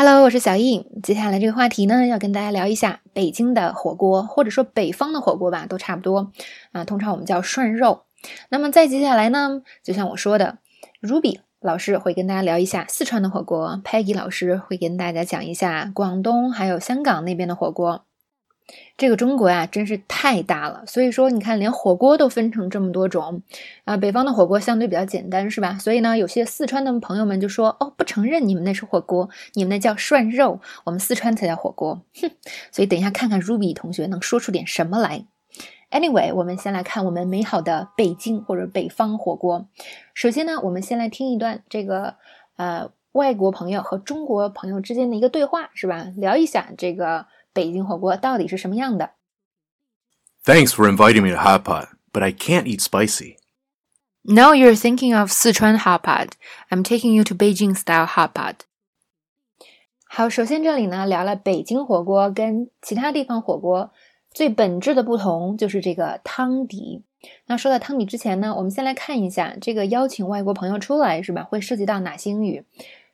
[0.00, 0.86] Hello，我是小印。
[1.02, 6.30] 接下来这个话题呢，要跟大家聊一下北京的火锅，或者说北方的火锅吧，都差不多
[6.70, 6.84] 啊。
[6.84, 8.04] 通常我们叫涮肉。
[8.48, 10.58] 那么再接下来呢，就像我说的
[11.02, 18.04] ，Ruby 老师会跟大家聊一下四川的火锅，Peggy 老师会跟大家讲一下广东还有香港那边的火锅。
[18.96, 23.42] 这个中国呀，真是太大了，所以说你看，连火锅都分成这么多种
[23.84, 23.96] 啊。
[23.96, 25.78] 北方的火锅相对比较简单，是吧？
[25.78, 32.30] 所以呢，有些四川的朋友们就说：“哦，不承认你们那是火锅，你们那叫涮肉，我们四川才叫火锅。”哼，
[32.72, 35.24] 所以等一下看看 Ruby 同学能说出点什么来。
[35.90, 39.66] Anyway，我们先来看我们美好的北京或者北方火锅。
[40.12, 42.16] 首先呢，我们先来听一段这个
[42.56, 46.08] 呃外国朋友和中国朋友之间的一个对话，是吧？
[46.16, 47.26] 聊一下这个。
[47.53, 49.11] 北京火锅到底是什么样的？
[50.43, 53.37] Thanks for inviting me to hot pot, but I can't eat spicy.
[54.23, 56.29] No, you're thinking of Sichuan hot pot.
[56.69, 58.55] I'm taking you to Beijing style hot pot.
[60.05, 63.91] 好，首先这里呢聊了北京火锅跟其他地方火锅
[64.31, 67.03] 最本质的不同，就是这个汤底。
[67.47, 71.43] 那说到汤底之前呢，我们先来看一下这个邀请外国朋友出来是吧？
[71.43, 72.65] 会涉及到哪些英语？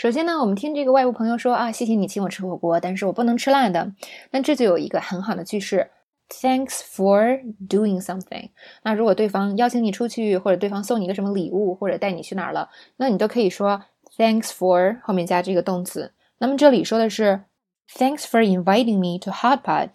[0.00, 3.92] 首先呢，我们听这个外国朋友说啊，谢谢你请我吃火锅，但是我不能吃辣的。
[4.30, 5.90] 那这就有一个很好的句式
[6.30, 8.48] ，Thanks for doing something。
[8.82, 13.82] 那如果对方邀请你出去，或者对方送你一个什么礼物，或者带你去哪儿了，那你都可以说
[14.16, 16.14] Thanks for 后面加这个动词。
[16.38, 17.42] 那么这里说的是
[17.94, 19.90] Thanks for inviting me to Hot Pot。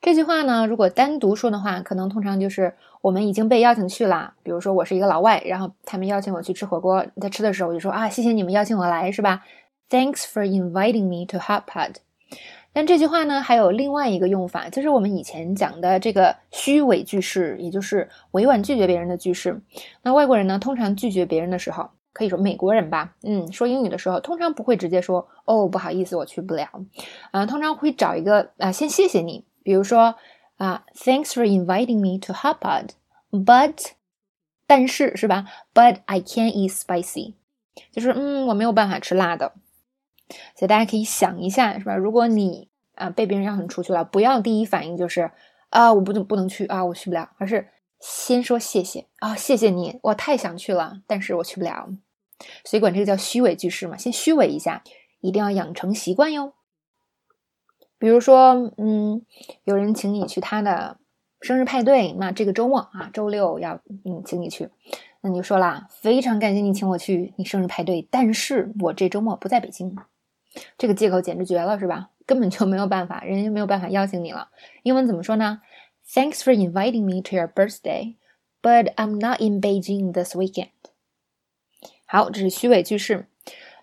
[0.00, 4.34] 这句话呢，如果单独说的话，可能通常就是我们已经被邀请去了。
[4.42, 9.42] 比如说，我是一个老外，然后他们邀请我去吃火锅，在吃的时候我就说啊，谢谢你们邀请我来，是吧
[9.88, 11.96] ？Thanks for inviting me to Hot Pot。
[12.72, 19.60] 但这句话呢，还有另外一个用法，就是我们以前讲的这个虚伪句式，也就是委婉拒绝别人的句式。
[20.02, 26.68] 那外国人呢，通常拒绝别人的时候，可以说美国人吧，嗯，说英语的时候，通常不会直接说哦，不好意思，我去不了，
[27.32, 29.44] 啊，通常会找一个啊，先谢谢你。
[29.64, 30.14] 比如说
[30.60, 33.92] 啊，Thanks for inviting me to Hot Pot，but，
[34.66, 37.32] 但是是吧？But I can't eat spicy，
[37.90, 39.54] 就是嗯，我没有办法吃辣的。
[40.54, 41.96] 所以大家可以想一下，是吧？
[41.96, 45.30] 如果你啊被别人邀请出去了，不要第一反应就是
[45.70, 47.68] 啊，我不能不能去啊，我去不了，而是
[47.98, 51.88] 先说谢谢啊，谢谢你，我太想去了，但是我去不了。
[52.66, 54.84] 所以管这个叫虚伪句式嘛，先虚伪一下，
[55.22, 56.52] 一定要养成习惯哟。
[58.00, 59.20] 比如说，嗯，
[59.64, 60.96] 有人请你去他的
[61.42, 64.70] 生日派对，那这个周末啊，周六要嗯请你去，
[65.20, 69.94] 那你就说啦，非常感谢你请我去你生日派对，但是我这周末不在北京，
[70.78, 72.08] 这个借口简直绝了，是吧？
[72.24, 74.48] 根本就没有办法，人家没有办法邀请你了。
[74.82, 75.60] 英文怎么说呢
[76.08, 78.14] ？Thanks for inviting me to your birthday,
[78.62, 80.70] but I'm not in Beijing this weekend。
[82.06, 83.26] 好，这是虚伪句式。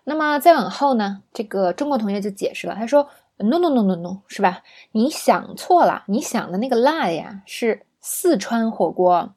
[0.02, 3.08] 那么再往后呢，这个中国同学就解释了，他说。
[3.38, 4.64] No no no no no，是吧？
[4.90, 9.34] 你想错了，你想的那个辣呀是四川火锅，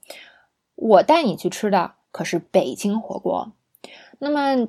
[0.74, 3.54] 我带你去吃的可是北京火锅。
[4.18, 4.68] 那么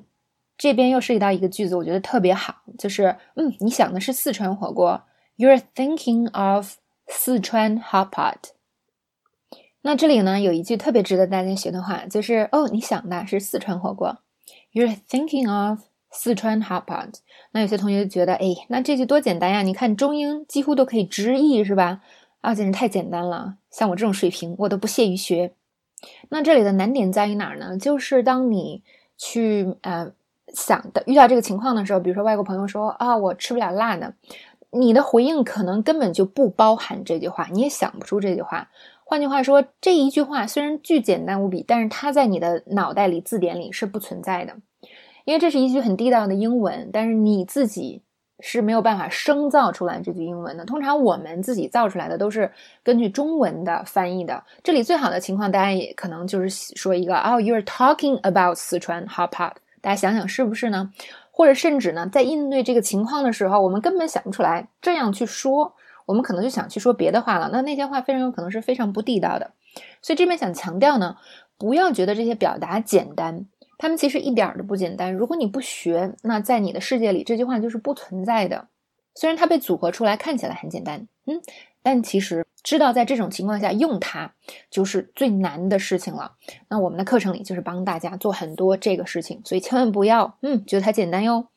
[0.59, 5.03] 这边又涉及到一个句子，我觉得特别好，就是嗯，你想的是四川火锅
[5.39, 6.75] ，You're thinking of
[7.07, 8.37] 四川 hot pot。
[9.81, 14.19] 那这里呢有一句特别值得大家学的话，就是哦，你想的是四川火锅
[14.73, 15.81] ，You're thinking of。
[16.13, 17.09] 四川 hot pot，
[17.53, 19.63] 那有些同学就觉得，哎，那这句多简单呀！
[19.63, 22.03] 你看中英几乎都可以直译，是吧？
[22.43, 23.57] 啊，简直太简单了。
[23.71, 25.53] 像我这种水平，我都不屑于学。
[26.29, 27.79] 那这里的难点在于哪儿呢？
[27.79, 28.83] 就是当你
[29.17, 30.13] 去呃
[30.49, 34.13] 想的遇到这个情况的时候，比如说外国朋友说啊，我吃不了辣的，
[34.71, 38.69] 你的回应可能根本就不包含这句话，你也想不出这句话。
[39.05, 44.57] 换句话说，这一句话虽然巨简单无比，但是它在你的脑袋里字典里是不存在的。
[45.25, 48.03] 因为这是一句很地道的英文，但是你自己
[48.41, 50.65] 是没有办法生造出来这句英文的。
[50.65, 52.51] 通常我们自己造出来的都是
[52.83, 54.43] 根据中文的翻译的。
[54.63, 60.91] 这里最好的情况，大家也可能就是说一个哦，you're talking about 四川 hot pot，大家想想是不是呢？
[61.31, 65.73] 或者甚至呢，在应对这个情况的时候，我们根本想不出来这样去说，
[66.05, 67.49] 我们可能就想去说别的话了。
[67.53, 69.53] 那那些话非常有可能是非常不地道的。
[70.03, 71.17] 所以这边想强调呢，
[71.57, 73.47] 不要觉得这些表达简单。
[73.83, 75.13] 他们其实一点都不简单。
[75.13, 78.69] 如果你不学，那在你的世界里，这句话就是不存在的。
[79.17, 81.43] 虽然它被组合出来看起来很简单，嗯，
[81.83, 84.33] 但其实知道在这种情况下用它
[84.71, 86.37] 就是最难的事情了。
[86.69, 91.49] 那我们的课程里就是帮大家做很多这个事情，所以千万不要，嗯，觉得它简单哟。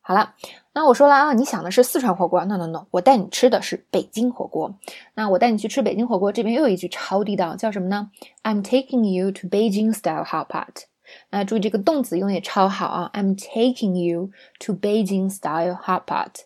[0.00, 0.36] 好了，
[0.72, 4.72] 那我说了啊，你想的是四川火锅，no no no，我带你吃的是北京火锅。
[5.14, 8.12] 那我带你去吃北京火锅，这边又有一句超地道，叫什么呢
[8.44, 10.84] ？I'm taking you to Beijing style hot pot。
[11.30, 14.30] 那注意这个动词用的也超好啊！I'm taking you
[14.60, 16.44] to Beijing style hot pot。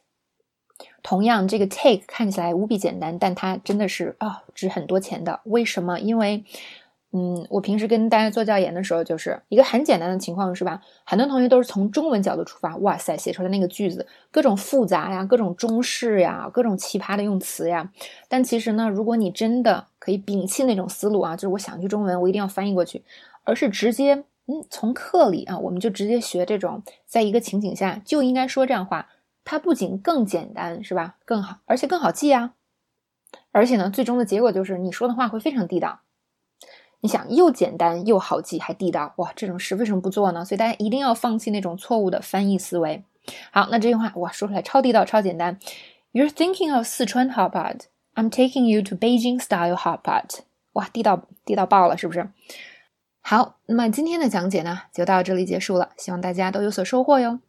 [1.02, 5.40] 同样，这个 take 看起来无比简单，但它真的是啊值很多钱的。
[5.44, 5.98] 为什么？
[6.00, 6.44] 因为
[7.16, 10.82] 嗯，我平时跟大家做教研的时候，就是一个很简单的情况，是吧？
[11.04, 17.88] 很多同学都是从中文角度出发，哇塞，写出来那个句子各种复杂呀，各种中式呀，各种奇葩的用词呀。
[18.26, 23.04] 但其实呢，如果你真的可以摒弃那种思路啊，就是我想句中文，我一定要翻译过去，
[23.44, 29.08] 而是直接嗯从课里啊，我们就直接学这种，在一个情景下就应该说这样话，
[29.44, 31.16] 它不仅更简单，是吧？
[31.24, 32.54] 更好，而且更好记啊。
[33.52, 36.00] 而且呢，最终的结果就是你说的话会非常地道。
[37.00, 40.44] 你想又简单又好记还地道哇，这种事为什么不做呢？
[40.44, 43.04] 所以大家一定要放弃那种错误的翻译思维。
[43.50, 45.58] 好，那这句话哇说出来超地道超简单。
[46.12, 47.86] You're thinking of Sichuan hot pot.
[48.14, 50.40] I'm taking you to Beijing style hot pot.
[50.74, 52.28] 哇，地道地道爆了，是不是？
[53.26, 57.40] 好，那么今天的讲解呢就到这里结束了，希望大家都有所收获哟。